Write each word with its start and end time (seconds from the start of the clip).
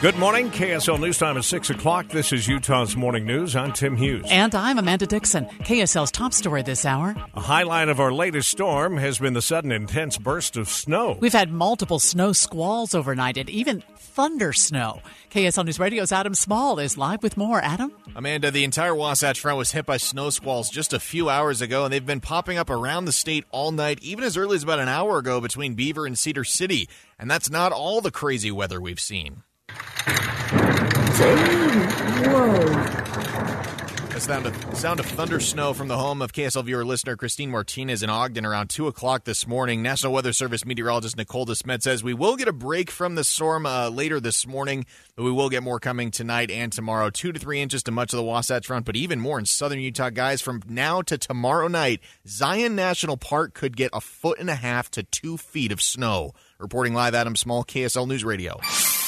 Good 0.00 0.16
morning. 0.16 0.50
KSL 0.50 0.98
News 0.98 1.18
Time 1.18 1.36
is 1.36 1.44
6 1.44 1.68
o'clock. 1.68 2.08
This 2.08 2.32
is 2.32 2.48
Utah's 2.48 2.96
Morning 2.96 3.26
News. 3.26 3.54
I'm 3.54 3.70
Tim 3.70 3.96
Hughes. 3.96 4.24
And 4.30 4.54
I'm 4.54 4.78
Amanda 4.78 5.04
Dixon. 5.04 5.44
KSL's 5.44 6.10
top 6.10 6.32
story 6.32 6.62
this 6.62 6.86
hour. 6.86 7.14
A 7.34 7.40
highlight 7.42 7.90
of 7.90 8.00
our 8.00 8.10
latest 8.10 8.48
storm 8.50 8.96
has 8.96 9.18
been 9.18 9.34
the 9.34 9.42
sudden 9.42 9.70
intense 9.70 10.16
burst 10.16 10.56
of 10.56 10.70
snow. 10.70 11.18
We've 11.20 11.34
had 11.34 11.52
multiple 11.52 11.98
snow 11.98 12.32
squalls 12.32 12.94
overnight 12.94 13.36
and 13.36 13.50
even 13.50 13.82
thunder 13.98 14.54
snow. 14.54 15.02
KSL 15.32 15.66
News 15.66 15.78
Radio's 15.78 16.12
Adam 16.12 16.34
Small 16.34 16.78
is 16.78 16.96
live 16.96 17.22
with 17.22 17.36
more. 17.36 17.60
Adam? 17.60 17.92
Amanda, 18.16 18.50
the 18.50 18.64
entire 18.64 18.94
Wasatch 18.94 19.38
Front 19.38 19.58
was 19.58 19.72
hit 19.72 19.84
by 19.84 19.98
snow 19.98 20.30
squalls 20.30 20.70
just 20.70 20.94
a 20.94 20.98
few 20.98 21.28
hours 21.28 21.60
ago, 21.60 21.84
and 21.84 21.92
they've 21.92 22.06
been 22.06 22.20
popping 22.20 22.56
up 22.56 22.70
around 22.70 23.04
the 23.04 23.12
state 23.12 23.44
all 23.50 23.70
night, 23.70 23.98
even 24.00 24.24
as 24.24 24.38
early 24.38 24.56
as 24.56 24.62
about 24.62 24.80
an 24.80 24.88
hour 24.88 25.18
ago 25.18 25.42
between 25.42 25.74
Beaver 25.74 26.06
and 26.06 26.18
Cedar 26.18 26.44
City. 26.44 26.88
And 27.18 27.30
that's 27.30 27.50
not 27.50 27.70
all 27.70 28.00
the 28.00 28.10
crazy 28.10 28.50
weather 28.50 28.80
we've 28.80 28.98
seen. 28.98 29.42
The 34.20 34.26
sound 34.26 34.46
of, 34.46 34.76
sound 34.76 35.00
of 35.00 35.06
thunder 35.06 35.40
snow 35.40 35.72
from 35.72 35.88
the 35.88 35.96
home 35.96 36.20
of 36.20 36.32
KSL 36.32 36.64
viewer 36.64 36.84
listener 36.84 37.16
Christine 37.16 37.50
Martinez 37.50 38.02
in 38.02 38.10
Ogden 38.10 38.44
around 38.44 38.68
2 38.68 38.86
o'clock 38.86 39.24
this 39.24 39.46
morning. 39.46 39.82
National 39.82 40.12
Weather 40.12 40.34
Service 40.34 40.66
meteorologist 40.66 41.16
Nicole 41.16 41.46
DeSmet 41.46 41.82
says 41.82 42.04
we 42.04 42.12
will 42.12 42.36
get 42.36 42.46
a 42.46 42.52
break 42.52 42.90
from 42.90 43.14
the 43.14 43.24
storm 43.24 43.64
uh, 43.64 43.88
later 43.88 44.20
this 44.20 44.46
morning, 44.46 44.84
but 45.16 45.24
we 45.24 45.32
will 45.32 45.48
get 45.48 45.62
more 45.62 45.80
coming 45.80 46.10
tonight 46.10 46.50
and 46.50 46.70
tomorrow. 46.70 47.08
Two 47.08 47.32
to 47.32 47.38
three 47.38 47.60
inches 47.62 47.82
to 47.84 47.92
much 47.92 48.12
of 48.12 48.18
the 48.18 48.22
Wasatch 48.22 48.66
Front, 48.66 48.84
but 48.84 48.94
even 48.94 49.20
more 49.20 49.38
in 49.38 49.46
southern 49.46 49.80
Utah. 49.80 50.10
Guys, 50.10 50.42
from 50.42 50.62
now 50.68 51.00
to 51.00 51.16
tomorrow 51.16 51.68
night, 51.68 52.00
Zion 52.26 52.74
National 52.74 53.16
Park 53.16 53.54
could 53.54 53.74
get 53.74 53.90
a 53.94 54.02
foot 54.02 54.38
and 54.38 54.50
a 54.50 54.54
half 54.54 54.90
to 54.90 55.02
two 55.02 55.38
feet 55.38 55.72
of 55.72 55.80
snow. 55.80 56.34
Reporting 56.60 56.92
live, 56.92 57.14
Adam 57.14 57.36
Small, 57.36 57.64
KSL 57.64 58.06
News 58.06 58.22
Radio. 58.22 58.58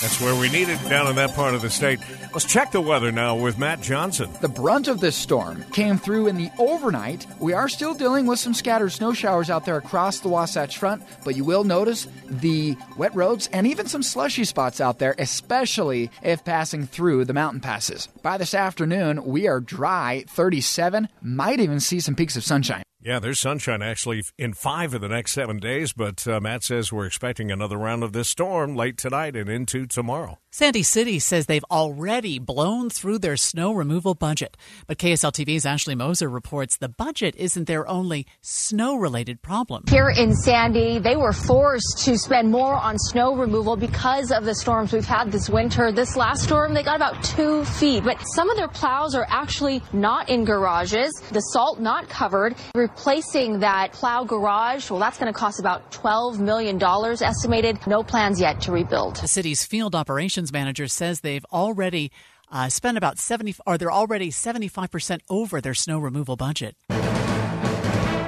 That's 0.03 0.20
where 0.20 0.34
we 0.34 0.50
need 0.50 0.69
it 0.69 0.83
down 0.89 1.06
in 1.06 1.17
that 1.17 1.34
part 1.34 1.55
of 1.55 1.62
the 1.62 1.70
state. 1.70 2.00
Let's 2.33 2.44
check 2.44 2.72
the 2.72 2.81
weather 2.81 3.12
now 3.12 3.36
with 3.36 3.59
Matt 3.59 3.83
Johnson. 3.83 4.31
The 4.41 4.48
brunt 4.48 4.89
of 4.89 5.00
this 5.00 5.14
storm 5.14 5.62
came 5.70 5.98
through 5.98 6.27
in 6.27 6.36
the 6.36 6.50
overnight. 6.59 7.26
We 7.38 7.53
are 7.53 7.69
still 7.69 7.94
dealing 7.94 8.26
with 8.26 8.38
some 8.38 8.54
scattered 8.54 8.91
snow 8.91 9.12
showers 9.12 9.50
out 9.50 9.65
there 9.65 9.76
across 9.76 10.21
the 10.21 10.28
Wasatch 10.28 10.78
Front, 10.78 11.03
but 11.25 11.37
you 11.37 11.44
will 11.44 11.62
notice 11.62 12.09
the 12.26 12.76
wet 12.97 13.15
roads 13.15 13.49
and 13.53 13.66
even 13.66 13.87
some 13.87 14.03
slushy 14.03 14.44
spots 14.44 14.81
out 14.81 14.99
there, 14.99 15.15
especially 15.19 16.10
if 16.22 16.44
passing 16.44 16.87
through 16.87 17.26
the 17.26 17.34
mountain 17.34 17.60
passes. 17.60 18.09
By 18.22 18.38
this 18.38 18.55
afternoon, 18.55 19.25
we 19.25 19.47
are 19.47 19.60
dry, 19.60 20.25
37, 20.31 21.09
might 21.21 21.60
even 21.60 21.81
see 21.81 22.00
some 22.00 22.16
peaks 22.16 22.37
of 22.37 22.43
sunshine. 22.43 22.82
Yeah, 23.04 23.18
there's 23.18 23.40
sunshine 23.40 23.82
actually 23.82 24.22
in 24.38 24.52
five 24.52 24.94
of 24.94 25.00
the 25.00 25.08
next 25.08 25.32
seven 25.32 25.58
days, 25.58 25.92
but 25.92 26.24
uh, 26.28 26.38
Matt 26.38 26.62
says 26.62 26.92
we're 26.92 27.06
expecting 27.06 27.50
another 27.50 27.76
round 27.76 28.04
of 28.04 28.12
this 28.12 28.28
storm 28.28 28.76
late 28.76 28.96
tonight 28.96 29.34
and 29.34 29.48
into 29.50 29.86
tomorrow. 29.86 30.38
Sandy 30.54 30.82
City 30.82 31.18
says 31.18 31.46
they've 31.46 31.64
already 31.70 32.38
blown 32.38 32.90
through 32.90 33.18
their 33.18 33.38
snow 33.38 33.72
removal 33.72 34.14
budget. 34.14 34.56
But 34.86 34.98
KSL 34.98 35.32
TV's 35.32 35.64
Ashley 35.64 35.94
Moser 35.94 36.28
reports 36.28 36.76
the 36.76 36.90
budget 36.90 37.34
isn't 37.36 37.66
their 37.66 37.88
only 37.88 38.26
snow 38.42 38.96
related 38.96 39.40
problem. 39.40 39.84
Here 39.88 40.10
in 40.10 40.34
Sandy, 40.34 40.98
they 40.98 41.16
were 41.16 41.32
forced 41.32 42.04
to 42.04 42.19
spend 42.19 42.50
more 42.50 42.74
on 42.74 42.98
snow 42.98 43.34
removal 43.34 43.76
because 43.76 44.30
of 44.30 44.44
the 44.44 44.54
storms 44.54 44.92
we've 44.92 45.06
had 45.06 45.32
this 45.32 45.48
winter. 45.48 45.90
This 45.90 46.16
last 46.16 46.42
storm, 46.44 46.74
they 46.74 46.82
got 46.82 46.96
about 46.96 47.24
two 47.24 47.64
feet, 47.64 48.04
but 48.04 48.19
some 48.34 48.50
of 48.50 48.56
their 48.58 48.69
plows 48.69 49.14
are 49.14 49.26
actually 49.30 49.82
not 49.94 50.28
in 50.28 50.44
garages, 50.44 51.10
the 51.32 51.40
salt 51.40 51.80
not 51.80 52.10
covered. 52.10 52.54
Replacing 52.97 53.60
that 53.60 53.92
plow 53.92 54.22
garage, 54.25 54.91
well, 54.91 55.00
that's 55.00 55.19
going 55.19 55.32
to 55.32 55.38
cost 55.38 55.58
about 55.58 55.91
$12 55.92 56.38
million 56.38 56.80
estimated. 56.82 57.78
No 57.86 58.03
plans 58.03 58.38
yet 58.38 58.60
to 58.62 58.72
rebuild. 58.72 59.16
The 59.16 59.28
city's 59.28 59.64
field 59.64 59.94
operations 59.94 60.53
manager 60.53 60.86
says 60.88 61.20
they've 61.20 61.44
already 61.47 62.12
uh, 62.50 62.69
spent 62.69 62.98
about 62.98 63.19
70, 63.19 63.56
or 63.66 63.78
they're 63.78 63.91
already 63.91 64.31
75% 64.31 65.20
over 65.31 65.60
their 65.62 65.75
snow 65.75 65.98
removal 65.98 66.36
budget. 66.36 66.76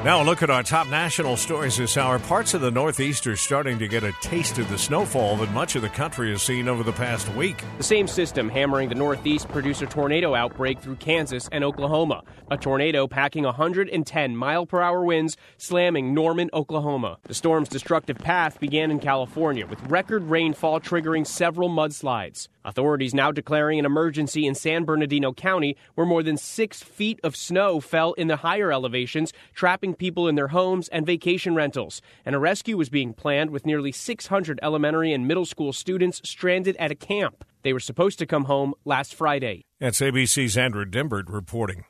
Now, 0.05 0.23
a 0.23 0.23
look 0.23 0.43
at 0.43 0.51
our 0.51 0.63
top 0.63 0.89
national 0.89 1.39
stories 1.39 1.79
this 1.79 1.97
hour. 1.97 2.19
Parts 2.19 2.53
of 2.53 2.61
the 2.61 2.71
Northeast 2.71 3.27
are 3.27 3.37
starting 3.37 3.79
to 3.79 3.89
get 3.89 4.05
a 4.05 4.13
taste 4.21 4.59
of 4.59 4.69
the 4.69 4.77
snowfall 4.77 5.39
that 5.39 5.51
much 5.53 5.77
of 5.77 5.83
the 5.83 5.89
country 5.89 6.31
has 6.31 6.43
seen 6.43 6.69
over 6.69 6.83
the 6.83 6.93
past 6.93 7.27
week. 7.35 7.65
The 7.79 7.85
same 7.85 8.07
system 8.07 8.51
hammering 8.51 8.91
the 8.91 8.97
Northeast 8.97 9.49
produced 9.49 9.81
a 9.81 9.87
tornado 9.87 10.35
outbreak 10.35 10.81
through 10.81 10.97
Kansas 10.97 11.49
and 11.53 11.65
Oklahoma. 11.65 12.23
A 12.51 12.59
tornado 12.59 13.07
packing 13.07 13.45
110 13.45 14.37
mile 14.37 14.67
per 14.67 14.83
hour 14.83 15.03
winds 15.07 15.39
slamming 15.57 16.13
Norman, 16.13 16.51
Oklahoma. 16.53 17.17
The 17.23 17.33
storm's 17.33 17.71
destructive 17.71 18.19
path 18.19 18.61
began 18.61 18.91
in 18.91 18.99
California 18.99 19.67
with 19.67 19.81
record 19.91 20.25
rainfall 20.25 20.81
triggering 20.81 21.27
several 21.27 21.71
mudslides. 21.71 22.49
Authorities 22.65 23.13
now 23.13 23.31
declaring 23.31 23.79
an 23.79 23.85
emergency 23.85 24.47
in 24.47 24.55
San 24.55 24.85
Bernardino 24.85 25.33
County, 25.33 25.77
where 25.95 26.07
more 26.07 26.23
than 26.23 26.39
six 26.39 26.83
feet 26.83 27.21
of 27.23 27.37
snow 27.37 27.79
fell 27.79 28.15
in 28.15 28.29
the 28.29 28.37
higher 28.37 28.73
elevations, 28.73 29.33
trapping 29.55 29.95
people 29.95 30.27
in 30.29 30.35
their 30.35 30.49
homes 30.49 30.89
and 30.89 31.05
vacation 31.05 31.55
rentals. 31.55 32.01
And 32.25 32.35
a 32.35 32.39
rescue 32.39 32.77
was 32.79 32.89
being 32.89 33.13
planned 33.13 33.51
with 33.51 33.67
nearly 33.67 33.93
600 33.93 34.59
elementary 34.63 35.13
and 35.13 35.29
middle 35.29 35.45
school 35.45 35.75
students 35.75 36.23
stranded 36.25 36.77
at 36.77 36.91
a 36.91 36.95
camp. 36.95 37.45
They 37.63 37.73
were 37.73 37.81
supposed 37.81 38.19
to 38.21 38.27
come 38.27 38.45
home 38.45 38.75
last 38.85 39.15
Friday. 39.15 39.65
That's 39.79 40.01
ABC's 40.01 40.57
Andrew 40.57 40.85
Dymburt 40.85 41.25
reporting. 41.29 41.85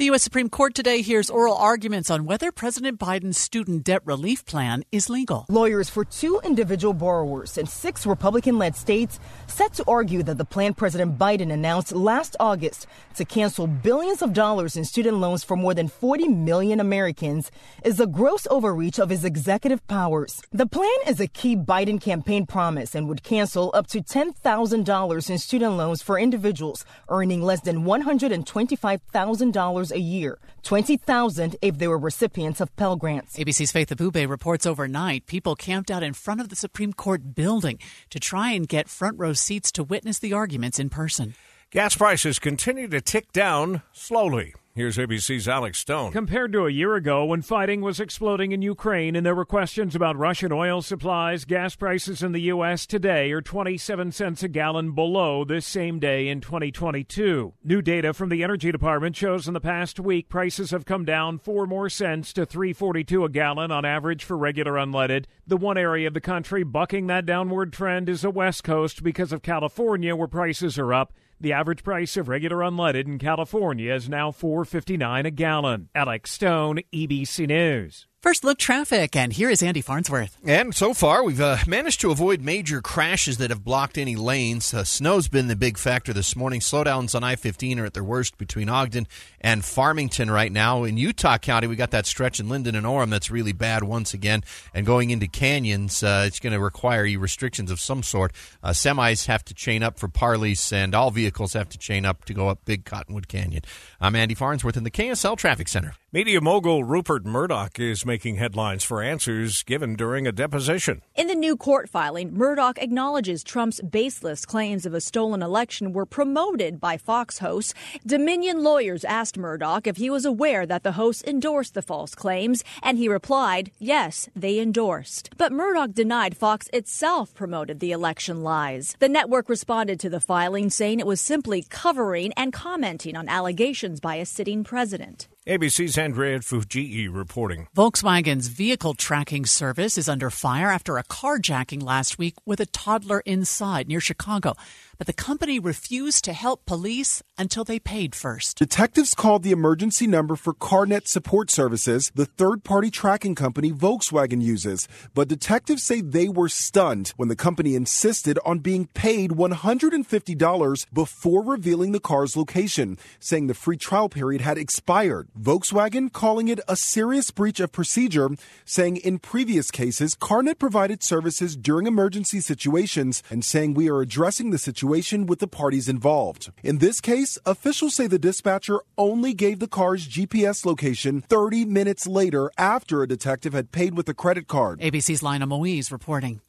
The 0.00 0.06
U.S. 0.06 0.22
Supreme 0.22 0.48
Court 0.48 0.74
today 0.74 1.02
hears 1.02 1.28
oral 1.28 1.54
arguments 1.54 2.08
on 2.08 2.24
whether 2.24 2.50
President 2.50 2.98
Biden's 2.98 3.36
student 3.36 3.84
debt 3.84 4.00
relief 4.06 4.46
plan 4.46 4.82
is 4.90 5.10
legal. 5.10 5.44
Lawyers 5.50 5.90
for 5.90 6.06
two 6.06 6.40
individual 6.42 6.94
borrowers 6.94 7.58
in 7.58 7.66
six 7.66 8.06
Republican 8.06 8.56
led 8.56 8.74
states 8.74 9.20
set 9.46 9.74
to 9.74 9.84
argue 9.86 10.22
that 10.22 10.38
the 10.38 10.44
plan 10.46 10.72
President 10.72 11.18
Biden 11.18 11.52
announced 11.52 11.92
last 11.92 12.34
August 12.40 12.86
to 13.16 13.26
cancel 13.26 13.66
billions 13.66 14.22
of 14.22 14.32
dollars 14.32 14.74
in 14.74 14.86
student 14.86 15.18
loans 15.18 15.44
for 15.44 15.54
more 15.54 15.74
than 15.74 15.86
40 15.86 16.28
million 16.28 16.80
Americans 16.80 17.50
is 17.84 18.00
a 18.00 18.06
gross 18.06 18.46
overreach 18.50 18.98
of 18.98 19.10
his 19.10 19.22
executive 19.22 19.86
powers. 19.86 20.40
The 20.50 20.66
plan 20.66 20.88
is 21.08 21.20
a 21.20 21.28
key 21.28 21.56
Biden 21.56 22.00
campaign 22.00 22.46
promise 22.46 22.94
and 22.94 23.06
would 23.06 23.22
cancel 23.22 23.70
up 23.74 23.86
to 23.88 24.00
$10,000 24.00 25.28
in 25.28 25.38
student 25.38 25.74
loans 25.74 26.00
for 26.00 26.18
individuals 26.18 26.86
earning 27.10 27.42
less 27.42 27.60
than 27.60 27.84
$125,000 27.84 29.89
a 29.90 29.98
year, 29.98 30.38
20,000 30.62 31.56
if 31.62 31.78
they 31.78 31.88
were 31.88 31.98
recipients 31.98 32.60
of 32.60 32.74
Pell 32.76 32.96
Grants. 32.96 33.36
ABC's 33.36 33.72
Faith 33.72 33.88
Abubey 33.88 34.28
reports 34.28 34.66
overnight 34.66 35.26
people 35.26 35.56
camped 35.56 35.90
out 35.90 36.02
in 36.02 36.12
front 36.12 36.40
of 36.40 36.48
the 36.48 36.56
Supreme 36.56 36.92
Court 36.92 37.34
building 37.34 37.78
to 38.10 38.20
try 38.20 38.52
and 38.52 38.68
get 38.68 38.88
front 38.88 39.18
row 39.18 39.32
seats 39.32 39.72
to 39.72 39.84
witness 39.84 40.18
the 40.18 40.32
arguments 40.32 40.78
in 40.78 40.90
person. 40.90 41.34
Gas 41.70 41.94
prices 41.94 42.38
continue 42.38 42.88
to 42.88 43.00
tick 43.00 43.32
down 43.32 43.82
slowly. 43.92 44.54
Here's 44.72 44.98
ABC's 44.98 45.48
Alex 45.48 45.80
Stone. 45.80 46.12
Compared 46.12 46.52
to 46.52 46.64
a 46.64 46.70
year 46.70 46.94
ago 46.94 47.24
when 47.24 47.42
fighting 47.42 47.80
was 47.80 47.98
exploding 47.98 48.52
in 48.52 48.62
Ukraine 48.62 49.16
and 49.16 49.26
there 49.26 49.34
were 49.34 49.44
questions 49.44 49.96
about 49.96 50.16
Russian 50.16 50.52
oil 50.52 50.80
supplies, 50.80 51.44
gas 51.44 51.74
prices 51.74 52.22
in 52.22 52.30
the 52.30 52.42
U.S. 52.42 52.86
today 52.86 53.32
are 53.32 53.42
27 53.42 54.12
cents 54.12 54.44
a 54.44 54.48
gallon 54.48 54.92
below 54.92 55.44
this 55.44 55.66
same 55.66 55.98
day 55.98 56.28
in 56.28 56.40
2022. 56.40 57.52
New 57.64 57.82
data 57.82 58.14
from 58.14 58.28
the 58.28 58.44
Energy 58.44 58.70
Department 58.70 59.16
shows 59.16 59.48
in 59.48 59.54
the 59.54 59.60
past 59.60 59.98
week 59.98 60.28
prices 60.28 60.70
have 60.70 60.84
come 60.84 61.04
down 61.04 61.40
4 61.40 61.66
more 61.66 61.88
cents 61.88 62.32
to 62.34 62.46
342 62.46 63.24
a 63.24 63.28
gallon 63.28 63.72
on 63.72 63.84
average 63.84 64.22
for 64.22 64.36
regular 64.38 64.74
unleaded. 64.74 65.24
The 65.48 65.56
one 65.56 65.78
area 65.78 66.06
of 66.06 66.14
the 66.14 66.20
country 66.20 66.62
bucking 66.62 67.08
that 67.08 67.26
downward 67.26 67.72
trend 67.72 68.08
is 68.08 68.22
the 68.22 68.30
West 68.30 68.62
Coast 68.62 69.02
because 69.02 69.32
of 69.32 69.42
California 69.42 70.14
where 70.14 70.28
prices 70.28 70.78
are 70.78 70.94
up. 70.94 71.12
The 71.42 71.54
average 71.54 71.82
price 71.82 72.18
of 72.18 72.28
regular 72.28 72.58
unleaded 72.58 73.06
in 73.06 73.18
California 73.18 73.94
is 73.94 74.10
now 74.10 74.30
4.59 74.30 75.24
a 75.24 75.30
gallon. 75.30 75.88
Alex 75.94 76.32
Stone, 76.32 76.80
ABC 76.92 77.46
News. 77.46 78.06
First 78.22 78.44
look 78.44 78.58
traffic, 78.58 79.16
and 79.16 79.32
here 79.32 79.48
is 79.48 79.62
Andy 79.62 79.80
Farnsworth. 79.80 80.36
And 80.44 80.74
so 80.74 80.92
far, 80.92 81.24
we've 81.24 81.40
uh, 81.40 81.56
managed 81.66 82.02
to 82.02 82.10
avoid 82.10 82.42
major 82.42 82.82
crashes 82.82 83.38
that 83.38 83.48
have 83.48 83.64
blocked 83.64 83.96
any 83.96 84.14
lanes. 84.14 84.74
Uh, 84.74 84.84
snow's 84.84 85.26
been 85.26 85.48
the 85.48 85.56
big 85.56 85.78
factor 85.78 86.12
this 86.12 86.36
morning. 86.36 86.60
Slowdowns 86.60 87.14
on 87.14 87.24
I 87.24 87.34
15 87.36 87.80
are 87.80 87.86
at 87.86 87.94
their 87.94 88.04
worst 88.04 88.36
between 88.36 88.68
Ogden 88.68 89.08
and 89.40 89.64
Farmington 89.64 90.30
right 90.30 90.52
now. 90.52 90.84
In 90.84 90.98
Utah 90.98 91.38
County, 91.38 91.66
we 91.66 91.76
got 91.76 91.92
that 91.92 92.04
stretch 92.04 92.38
in 92.38 92.50
Lindon 92.50 92.74
and 92.74 92.84
Orem 92.84 93.08
that's 93.08 93.30
really 93.30 93.54
bad 93.54 93.84
once 93.84 94.12
again. 94.12 94.44
And 94.74 94.84
going 94.84 95.08
into 95.08 95.26
canyons, 95.26 96.02
uh, 96.02 96.24
it's 96.26 96.40
going 96.40 96.52
to 96.52 96.60
require 96.60 97.06
you 97.06 97.20
restrictions 97.20 97.70
of 97.70 97.80
some 97.80 98.02
sort. 98.02 98.34
Uh, 98.62 98.72
semis 98.72 99.28
have 99.28 99.46
to 99.46 99.54
chain 99.54 99.82
up 99.82 99.98
for 99.98 100.08
Parley's, 100.08 100.74
and 100.74 100.94
all 100.94 101.10
vehicles 101.10 101.54
have 101.54 101.70
to 101.70 101.78
chain 101.78 102.04
up 102.04 102.26
to 102.26 102.34
go 102.34 102.50
up 102.50 102.66
Big 102.66 102.84
Cottonwood 102.84 103.28
Canyon. 103.28 103.62
I'm 103.98 104.14
Andy 104.14 104.34
Farnsworth 104.34 104.76
in 104.76 104.84
the 104.84 104.90
KSL 104.90 105.38
Traffic 105.38 105.68
Center. 105.68 105.94
Media 106.12 106.40
mogul 106.40 106.82
Rupert 106.82 107.24
Murdoch 107.24 107.78
is 107.78 108.04
making 108.04 108.34
headlines 108.34 108.82
for 108.82 109.00
answers 109.00 109.62
given 109.62 109.94
during 109.94 110.26
a 110.26 110.32
deposition. 110.32 111.02
In 111.14 111.28
the 111.28 111.36
new 111.36 111.56
court 111.56 111.88
filing, 111.88 112.34
Murdoch 112.34 112.78
acknowledges 112.82 113.44
Trump's 113.44 113.80
baseless 113.80 114.44
claims 114.44 114.84
of 114.84 114.92
a 114.92 115.00
stolen 115.00 115.40
election 115.40 115.92
were 115.92 116.04
promoted 116.04 116.80
by 116.80 116.96
Fox 116.96 117.38
hosts. 117.38 117.74
Dominion 118.04 118.64
lawyers 118.64 119.04
asked 119.04 119.38
Murdoch 119.38 119.86
if 119.86 119.98
he 119.98 120.10
was 120.10 120.24
aware 120.24 120.66
that 120.66 120.82
the 120.82 120.98
hosts 120.98 121.22
endorsed 121.22 121.74
the 121.74 121.80
false 121.80 122.16
claims, 122.16 122.64
and 122.82 122.98
he 122.98 123.08
replied, 123.08 123.70
yes, 123.78 124.28
they 124.34 124.58
endorsed. 124.58 125.30
But 125.36 125.52
Murdoch 125.52 125.92
denied 125.92 126.36
Fox 126.36 126.68
itself 126.72 127.32
promoted 127.36 127.78
the 127.78 127.92
election 127.92 128.42
lies. 128.42 128.96
The 128.98 129.08
network 129.08 129.48
responded 129.48 130.00
to 130.00 130.10
the 130.10 130.18
filing, 130.18 130.70
saying 130.70 130.98
it 130.98 131.06
was 131.06 131.20
simply 131.20 131.64
covering 131.68 132.32
and 132.32 132.52
commenting 132.52 133.16
on 133.16 133.28
allegations 133.28 134.00
by 134.00 134.16
a 134.16 134.26
sitting 134.26 134.64
president. 134.64 135.28
ABC's 135.50 135.98
Andrea 135.98 136.38
Fujii 136.38 137.08
reporting. 137.12 137.66
Volkswagen's 137.74 138.46
vehicle 138.46 138.94
tracking 138.94 139.44
service 139.44 139.98
is 139.98 140.08
under 140.08 140.30
fire 140.30 140.70
after 140.70 140.96
a 140.96 141.02
carjacking 141.02 141.82
last 141.82 142.18
week 142.18 142.36
with 142.46 142.60
a 142.60 142.66
toddler 142.66 143.18
inside 143.26 143.88
near 143.88 143.98
Chicago. 143.98 144.54
But 145.00 145.06
the 145.06 145.14
company 145.14 145.58
refused 145.58 146.24
to 146.24 146.34
help 146.34 146.66
police 146.66 147.22
until 147.38 147.64
they 147.64 147.78
paid 147.78 148.14
first. 148.14 148.58
Detectives 148.58 149.14
called 149.14 149.42
the 149.42 149.50
emergency 149.50 150.06
number 150.06 150.36
for 150.36 150.52
CarNet 150.52 151.08
Support 151.08 151.50
Services, 151.50 152.12
the 152.14 152.26
third 152.26 152.64
party 152.64 152.90
tracking 152.90 153.34
company 153.34 153.72
Volkswagen 153.72 154.42
uses. 154.42 154.86
But 155.14 155.28
detectives 155.28 155.84
say 155.84 156.02
they 156.02 156.28
were 156.28 156.50
stunned 156.50 157.14
when 157.16 157.30
the 157.30 157.34
company 157.34 157.74
insisted 157.74 158.38
on 158.44 158.58
being 158.58 158.88
paid 158.88 159.30
$150 159.30 160.86
before 160.92 161.42
revealing 161.44 161.92
the 161.92 161.98
car's 161.98 162.36
location, 162.36 162.98
saying 163.18 163.46
the 163.46 163.54
free 163.54 163.78
trial 163.78 164.10
period 164.10 164.42
had 164.42 164.58
expired. 164.58 165.28
Volkswagen 165.40 166.12
calling 166.12 166.48
it 166.48 166.60
a 166.68 166.76
serious 166.76 167.30
breach 167.30 167.58
of 167.58 167.72
procedure, 167.72 168.28
saying 168.66 168.98
in 168.98 169.18
previous 169.18 169.70
cases, 169.70 170.14
CarNet 170.14 170.58
provided 170.58 171.02
services 171.02 171.56
during 171.56 171.86
emergency 171.86 172.40
situations 172.40 173.22
and 173.30 173.42
saying 173.42 173.72
we 173.72 173.88
are 173.88 174.02
addressing 174.02 174.50
the 174.50 174.58
situation 174.58 174.89
with 175.26 175.38
the 175.38 175.46
parties 175.46 175.88
involved. 175.88 176.52
In 176.62 176.78
this 176.78 177.00
case, 177.00 177.38
officials 177.46 177.94
say 177.94 178.06
the 178.06 178.18
dispatcher 178.18 178.80
only 178.98 179.34
gave 179.34 179.58
the 179.58 179.68
car's 179.68 180.06
GPS 180.06 180.66
location 180.66 181.20
30 181.22 181.64
minutes 181.64 182.06
later 182.06 182.50
after 182.58 183.02
a 183.02 183.08
detective 183.08 183.52
had 183.52 183.72
paid 183.72 183.96
with 183.96 184.08
a 184.08 184.14
credit 184.14 184.48
card. 184.48 184.80
ABC's 184.80 185.22
Lina 185.22 185.46
Moise 185.46 185.92
reporting. 185.92 186.40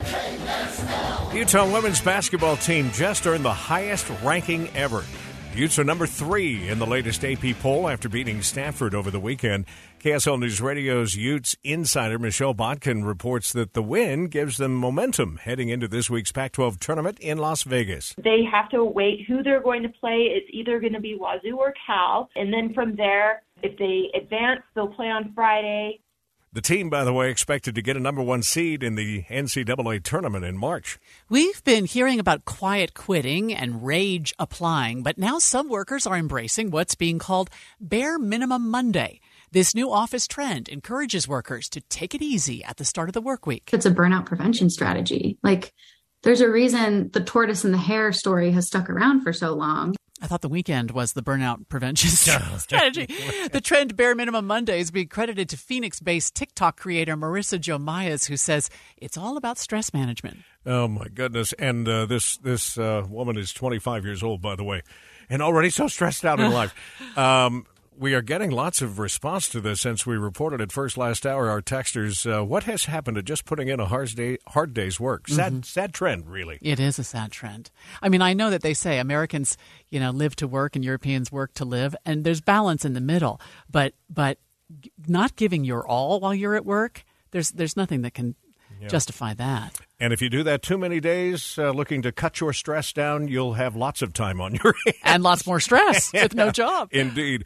Utah 1.33 1.71
women's 1.71 2.01
basketball 2.01 2.57
team 2.57 2.91
just 2.91 3.25
earned 3.25 3.45
the 3.45 3.53
highest 3.53 4.09
ranking 4.23 4.67
ever. 4.75 5.03
Utes 5.53 5.77
are 5.77 5.83
number 5.83 6.07
three 6.07 6.69
in 6.69 6.79
the 6.79 6.87
latest 6.87 7.25
AP 7.25 7.59
poll 7.59 7.89
after 7.89 8.07
beating 8.07 8.41
Stanford 8.41 8.95
over 8.95 9.11
the 9.11 9.19
weekend. 9.19 9.65
KSL 9.99 10.39
News 10.39 10.61
Radio's 10.61 11.15
Utes 11.15 11.57
insider 11.61 12.17
Michelle 12.17 12.53
Bodkin 12.53 13.03
reports 13.03 13.51
that 13.51 13.73
the 13.73 13.83
win 13.83 14.27
gives 14.27 14.55
them 14.55 14.73
momentum 14.73 15.39
heading 15.43 15.67
into 15.67 15.89
this 15.89 16.09
week's 16.09 16.31
Pac 16.31 16.53
12 16.53 16.79
tournament 16.79 17.19
in 17.19 17.37
Las 17.37 17.63
Vegas. 17.63 18.15
They 18.17 18.43
have 18.49 18.69
to 18.69 18.85
wait 18.85 19.25
who 19.27 19.43
they're 19.43 19.61
going 19.61 19.83
to 19.83 19.89
play. 19.89 20.29
It's 20.31 20.47
either 20.51 20.79
going 20.79 20.93
to 20.93 21.01
be 21.01 21.17
Wazoo 21.19 21.57
or 21.57 21.73
Cal. 21.85 22.29
And 22.37 22.51
then 22.53 22.73
from 22.73 22.95
there, 22.95 23.43
if 23.61 23.77
they 23.77 24.09
advance, 24.17 24.61
they'll 24.73 24.87
play 24.87 25.07
on 25.07 25.33
Friday. 25.35 25.99
The 26.53 26.59
team, 26.61 26.89
by 26.89 27.05
the 27.05 27.13
way, 27.13 27.29
expected 27.29 27.75
to 27.75 27.81
get 27.81 27.95
a 27.95 27.99
number 28.01 28.21
one 28.21 28.43
seed 28.43 28.83
in 28.83 28.95
the 28.95 29.23
NCAA 29.29 30.03
tournament 30.03 30.43
in 30.43 30.57
March. 30.57 30.99
We've 31.29 31.63
been 31.63 31.85
hearing 31.85 32.19
about 32.19 32.43
quiet 32.43 32.93
quitting 32.93 33.53
and 33.53 33.85
rage 33.85 34.33
applying, 34.37 35.01
but 35.01 35.17
now 35.17 35.39
some 35.39 35.69
workers 35.69 36.05
are 36.05 36.17
embracing 36.17 36.69
what's 36.69 36.93
being 36.93 37.19
called 37.19 37.49
bare 37.79 38.19
minimum 38.19 38.69
Monday. 38.69 39.21
This 39.53 39.73
new 39.73 39.93
office 39.93 40.27
trend 40.27 40.67
encourages 40.67 41.25
workers 41.25 41.69
to 41.69 41.79
take 41.79 42.13
it 42.13 42.21
easy 42.21 42.65
at 42.65 42.75
the 42.75 42.83
start 42.83 43.07
of 43.07 43.13
the 43.13 43.21
work 43.21 43.47
week. 43.47 43.69
It's 43.71 43.85
a 43.85 43.91
burnout 43.91 44.25
prevention 44.25 44.69
strategy. 44.69 45.37
Like, 45.43 45.73
there's 46.23 46.41
a 46.41 46.51
reason 46.51 47.11
the 47.13 47.23
tortoise 47.23 47.63
and 47.63 47.73
the 47.73 47.77
hare 47.77 48.11
story 48.11 48.51
has 48.51 48.67
stuck 48.67 48.89
around 48.89 49.21
for 49.21 49.31
so 49.31 49.53
long. 49.53 49.95
I 50.21 50.27
thought 50.27 50.41
the 50.41 50.49
weekend 50.49 50.91
was 50.91 51.13
the 51.13 51.23
burnout 51.23 51.67
prevention 51.67 52.09
strategy. 52.59 53.07
the 53.51 53.61
trend 53.61 53.95
Bare 53.95 54.13
Minimum 54.13 54.45
Monday 54.45 54.79
is 54.79 54.91
being 54.91 55.07
credited 55.07 55.49
to 55.49 55.57
Phoenix 55.57 55.99
based 55.99 56.35
TikTok 56.35 56.79
creator 56.79 57.17
Marisa 57.17 57.59
Jo 57.59 57.79
Mayes, 57.79 58.25
who 58.25 58.37
says 58.37 58.69
it's 58.97 59.17
all 59.17 59.35
about 59.35 59.57
stress 59.57 59.93
management. 59.93 60.37
Oh, 60.65 60.87
my 60.87 61.07
goodness. 61.07 61.53
And 61.53 61.87
uh, 61.87 62.05
this, 62.05 62.37
this 62.37 62.77
uh, 62.77 63.03
woman 63.09 63.35
is 63.35 63.51
25 63.51 64.05
years 64.05 64.21
old, 64.21 64.41
by 64.41 64.55
the 64.55 64.63
way, 64.63 64.83
and 65.27 65.41
already 65.41 65.71
so 65.71 65.87
stressed 65.87 66.23
out 66.23 66.39
in 66.39 66.51
life. 66.53 66.75
Um, 67.17 67.65
we 67.97 68.13
are 68.13 68.21
getting 68.21 68.51
lots 68.51 68.81
of 68.81 68.99
response 68.99 69.49
to 69.49 69.61
this 69.61 69.81
since 69.81 70.05
we 70.05 70.15
reported 70.15 70.61
it 70.61 70.71
first 70.71 70.97
last 70.97 71.25
hour. 71.25 71.49
Our 71.49 71.61
texters, 71.61 72.25
uh, 72.25 72.43
what 72.43 72.63
has 72.63 72.85
happened 72.85 73.15
to 73.15 73.23
just 73.23 73.45
putting 73.45 73.67
in 73.67 73.79
a 73.79 73.85
hard, 73.85 74.15
day, 74.15 74.37
hard 74.47 74.73
day's 74.73 74.99
work? 74.99 75.27
Sad, 75.27 75.53
mm-hmm. 75.53 75.61
sad 75.63 75.93
trend, 75.93 76.29
really. 76.29 76.57
It 76.61 76.79
is 76.79 76.99
a 76.99 77.03
sad 77.03 77.31
trend. 77.31 77.69
I 78.01 78.09
mean, 78.09 78.21
I 78.21 78.33
know 78.33 78.49
that 78.49 78.61
they 78.61 78.73
say 78.73 78.99
Americans, 78.99 79.57
you 79.89 79.99
know, 79.99 80.11
live 80.11 80.35
to 80.37 80.47
work 80.47 80.75
and 80.75 80.85
Europeans 80.85 81.31
work 81.31 81.53
to 81.55 81.65
live, 81.65 81.95
and 82.05 82.23
there's 82.23 82.41
balance 82.41 82.85
in 82.85 82.93
the 82.93 83.01
middle. 83.01 83.41
But 83.69 83.93
but 84.09 84.37
not 85.07 85.35
giving 85.35 85.63
your 85.63 85.85
all 85.85 86.19
while 86.19 86.33
you're 86.33 86.55
at 86.55 86.65
work, 86.65 87.03
there's 87.31 87.51
there's 87.51 87.75
nothing 87.75 88.03
that 88.03 88.13
can 88.13 88.35
yeah. 88.81 88.87
justify 88.87 89.33
that. 89.33 89.79
And 89.99 90.13
if 90.13 90.21
you 90.21 90.29
do 90.29 90.43
that 90.43 90.61
too 90.63 90.77
many 90.77 90.99
days, 90.99 91.57
uh, 91.59 91.71
looking 91.71 92.01
to 92.01 92.11
cut 92.11 92.39
your 92.39 92.53
stress 92.53 92.91
down, 92.93 93.27
you'll 93.27 93.53
have 93.53 93.75
lots 93.75 94.01
of 94.01 94.13
time 94.13 94.41
on 94.41 94.55
your 94.55 94.73
hands. 94.85 94.97
and 95.03 95.23
lots 95.23 95.45
more 95.45 95.59
stress 95.59 96.11
with 96.13 96.33
no 96.33 96.51
job. 96.51 96.89
Indeed. 96.91 97.45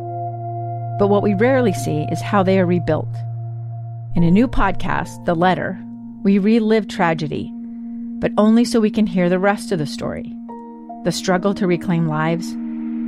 but 1.01 1.07
what 1.07 1.23
we 1.23 1.33
rarely 1.33 1.73
see 1.73 2.05
is 2.11 2.21
how 2.21 2.43
they 2.43 2.59
are 2.59 2.65
rebuilt. 2.67 3.09
In 4.13 4.21
a 4.21 4.29
new 4.29 4.47
podcast, 4.47 5.25
The 5.25 5.33
Letter, 5.33 5.83
we 6.21 6.37
relive 6.37 6.87
tragedy, 6.87 7.51
but 8.19 8.31
only 8.37 8.63
so 8.63 8.79
we 8.79 8.91
can 8.91 9.07
hear 9.07 9.27
the 9.27 9.39
rest 9.39 9.71
of 9.71 9.79
the 9.79 9.87
story 9.87 10.31
the 11.03 11.11
struggle 11.11 11.55
to 11.55 11.65
reclaim 11.65 12.07
lives, 12.07 12.51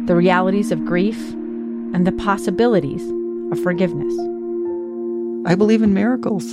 the 0.07 0.15
realities 0.15 0.71
of 0.71 0.83
grief, 0.85 1.33
and 1.93 2.07
the 2.07 2.11
possibilities 2.13 3.03
of 3.51 3.61
forgiveness. 3.61 4.11
I 5.45 5.53
believe 5.53 5.83
in 5.83 5.93
miracles. 5.93 6.49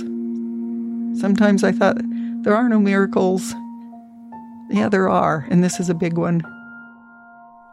Sometimes 1.19 1.63
I 1.63 1.71
thought, 1.71 1.97
there 2.43 2.55
are 2.55 2.69
no 2.69 2.79
miracles. 2.79 3.55
Yeah, 4.69 4.89
there 4.89 5.09
are, 5.09 5.47
and 5.49 5.63
this 5.63 5.79
is 5.79 5.89
a 5.89 5.95
big 5.95 6.19
one. 6.19 6.43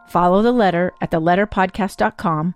Follow 0.07 0.41
the 0.41 0.51
letter 0.51 0.91
at 1.01 1.11
theletterpodcast.com 1.11 2.55